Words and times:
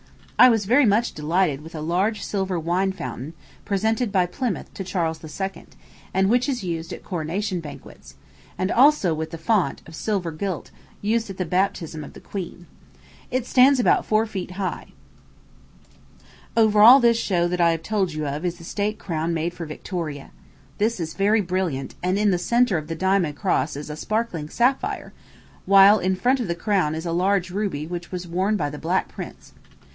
I 0.39 0.49
was 0.49 0.65
very 0.65 0.87
much 0.87 1.13
delighted 1.13 1.61
with 1.61 1.75
a 1.75 1.81
large 1.81 2.23
silver 2.23 2.59
wine 2.59 2.91
fountain, 2.93 3.33
presented 3.63 4.11
by 4.11 4.25
Plymouth 4.25 4.73
to 4.73 4.83
Charles 4.83 5.23
II., 5.23 5.67
and 6.15 6.27
which 6.27 6.49
is 6.49 6.63
used 6.63 6.91
at 6.91 7.03
coronation 7.03 7.59
banquets; 7.59 8.15
and 8.57 8.71
also 8.71 9.13
with 9.13 9.29
the 9.29 9.37
font, 9.37 9.83
of 9.85 9.93
silver 9.93 10.31
gilt; 10.31 10.71
used 10.99 11.29
at 11.29 11.37
the 11.37 11.45
baptism 11.45 12.03
of 12.03 12.13
the 12.13 12.19
Queen. 12.19 12.65
It 13.29 13.45
stands 13.45 13.79
about 13.79 14.03
four 14.03 14.25
feet 14.25 14.49
high. 14.53 14.93
Over 16.57 16.81
all 16.81 16.99
this 16.99 17.17
show 17.19 17.47
that 17.47 17.61
I 17.61 17.69
have 17.69 17.83
told 17.83 18.13
you 18.13 18.25
of 18.25 18.43
is 18.43 18.55
the 18.57 18.63
state 18.63 18.97
crown 18.97 19.35
made 19.35 19.53
for 19.53 19.67
Victoria. 19.67 20.31
This 20.79 20.99
is 20.99 21.13
very 21.13 21.41
brilliant, 21.41 21.93
and 22.01 22.17
in 22.17 22.31
the 22.31 22.39
centre 22.39 22.79
of 22.79 22.87
the 22.87 22.95
diamond 22.95 23.35
cross 23.35 23.75
is 23.75 23.91
a 23.91 23.95
sparkling 23.95 24.49
sapphire, 24.49 25.13
while 25.67 25.99
in 25.99 26.15
front 26.15 26.39
of 26.39 26.47
the 26.47 26.55
crown 26.55 26.95
is 26.95 27.05
a 27.05 27.11
large 27.11 27.51
ruby 27.51 27.85
which 27.85 28.11
was 28.11 28.27
worn 28.27 28.57
by 28.57 28.71
the 28.71 28.79
Black 28.79 29.07
Prince. 29.07 29.53